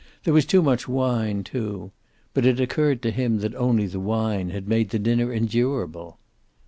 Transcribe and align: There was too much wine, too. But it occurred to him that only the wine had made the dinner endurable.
There 0.23 0.33
was 0.33 0.47
too 0.47 0.63
much 0.63 0.87
wine, 0.87 1.43
too. 1.43 1.91
But 2.33 2.43
it 2.47 2.59
occurred 2.59 3.03
to 3.03 3.11
him 3.11 3.37
that 3.41 3.53
only 3.53 3.85
the 3.85 3.99
wine 3.99 4.49
had 4.49 4.67
made 4.67 4.89
the 4.89 4.97
dinner 4.97 5.31
endurable. 5.31 6.17